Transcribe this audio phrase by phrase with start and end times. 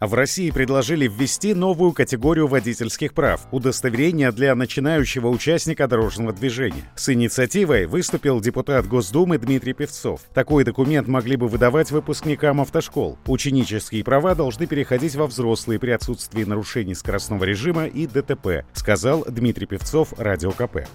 [0.00, 6.90] В России предложили ввести новую категорию водительских прав– удостоверение для начинающего участника дорожного движения.
[6.96, 10.22] С инициативой выступил депутат Госдумы Дмитрий Певцов.
[10.34, 13.18] Такой документ могли бы выдавать выпускникам автошкол.
[13.26, 19.66] Ученические права должны переходить во взрослые при отсутствии нарушений скоростного режима и ДТП, сказал Дмитрий
[19.66, 20.88] Певцов, Радио КП.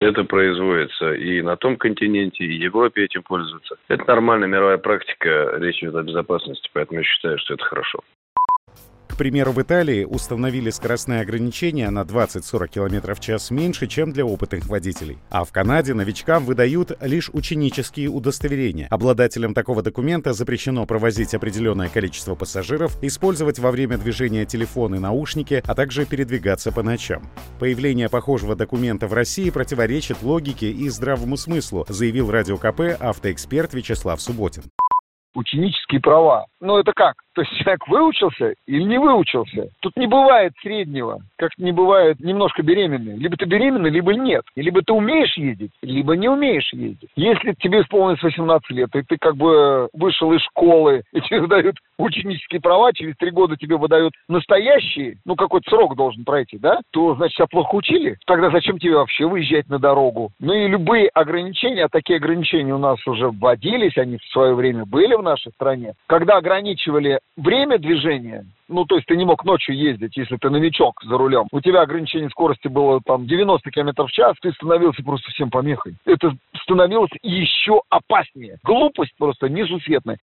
[0.00, 3.76] Это производится и на том континенте, и Европе этим пользуются.
[3.86, 8.00] Это нормальная мировая практика, речь идет о безопасности, поэтому я считаю, что это хорошо.
[9.14, 14.26] К примеру, в Италии установили скоростные ограничения на 20-40 км в час меньше, чем для
[14.26, 15.18] опытных водителей.
[15.30, 18.88] А в Канаде новичкам выдают лишь ученические удостоверения.
[18.90, 25.74] Обладателям такого документа запрещено провозить определенное количество пассажиров, использовать во время движения телефоны, наушники, а
[25.76, 27.22] также передвигаться по ночам.
[27.60, 34.20] Появление похожего документа в России противоречит логике и здравому смыслу, заявил Радио КП автоэксперт Вячеслав
[34.20, 34.64] Субботин
[35.34, 36.46] ученические права.
[36.60, 37.16] Ну это как?
[37.34, 39.68] То есть человек выучился или не выучился?
[39.80, 43.16] Тут не бывает среднего, как не бывает немножко беременной.
[43.16, 44.44] Либо ты беременна, либо нет.
[44.54, 47.10] Либо ты умеешь ездить, либо не умеешь ездить.
[47.16, 51.76] Если тебе исполнилось 18 лет, и ты как бы вышел из школы, и тебе выдают
[51.98, 57.16] ученические права, через три года тебе выдают настоящие, ну какой-то срок должен пройти, да, то
[57.16, 58.16] значит тебя плохо учили.
[58.26, 60.30] Тогда зачем тебе вообще выезжать на дорогу?
[60.38, 64.84] Ну и любые ограничения, а такие ограничения у нас уже вводились, они в свое время
[64.84, 65.94] были в нашей стране.
[66.06, 71.02] Когда ограничивали время движения, ну, то есть ты не мог ночью ездить, если ты новичок
[71.02, 71.46] за рулем.
[71.52, 75.96] У тебя ограничение скорости было там 90 км в час, ты становился просто всем помехой.
[76.04, 78.58] Это становилось еще опаснее.
[78.62, 80.18] Глупость просто несусветная.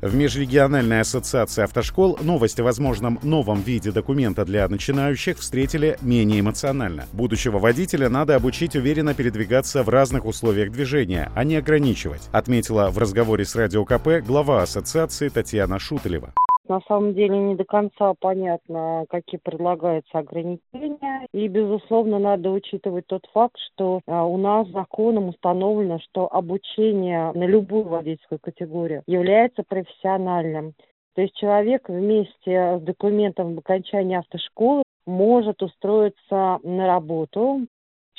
[0.00, 7.04] В Межрегиональной ассоциации автошкол новость о возможном новом виде документа для начинающих встретили менее эмоционально.
[7.12, 12.96] Будущего водителя надо обучить уверенно передвигаться в разных условиях движения, а не ограничивать, отметила в
[12.96, 16.32] разговоре с Радио КП глава ассоциации Татьяна Шуталева.
[16.70, 21.26] На самом деле не до конца понятно, какие предлагаются ограничения.
[21.32, 27.44] И, безусловно, надо учитывать тот факт, что а, у нас законом установлено, что обучение на
[27.44, 30.74] любую водительскую категорию является профессиональным.
[31.16, 37.66] То есть человек вместе с документом об окончании автошколы может устроиться на работу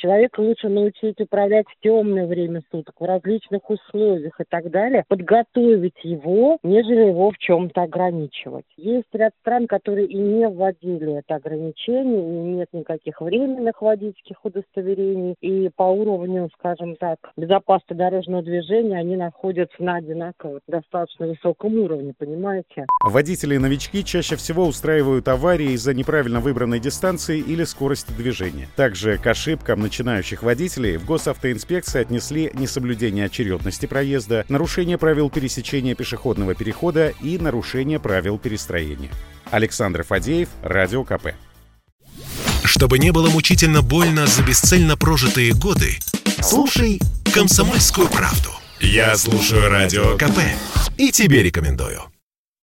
[0.02, 6.02] Человека лучше научить управлять в темное время суток, в различных условиях и так далее, подготовить
[6.02, 8.64] его, нежели его в чем-то ограничивать.
[8.76, 15.36] Есть ряд стран, которые и не вводили это ограничение, и нет никаких временных водительских удостоверений,
[15.40, 22.12] и по уровню, скажем так, безопасности дорожного движения они находятся на одинаково достаточно высоком уровне,
[22.18, 22.86] понимаете?
[23.04, 28.66] Водители и новички чаще всего устраивают аварии из-за неправильно выбранной дистанции или скорости движения.
[28.74, 36.54] Также к ошибкам начинающих водителей в госавтоинспекции отнесли несоблюдение очередности проезда, нарушение правил пересечения пешеходного
[36.54, 39.10] перехода и нарушение правил перестроения.
[39.50, 41.34] Александр Фадеев, Радио КП.
[42.64, 45.98] Чтобы не было мучительно больно за бесцельно прожитые годы,
[46.40, 46.98] слушай
[47.34, 48.48] «Комсомольскую правду».
[48.80, 50.38] Я слушаю Радио КП
[50.96, 52.11] и тебе рекомендую.